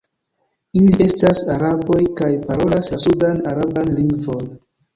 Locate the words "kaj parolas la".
2.21-3.01